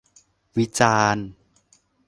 [0.57, 1.25] วิจารณ์